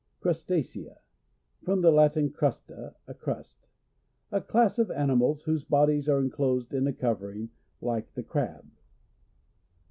[0.19, 0.97] Crustacea.—
[1.63, 3.67] From the Latin, crusta, a crust.
[4.31, 8.65] A class of animals whose bodies are inclosed in a covering, like the crab.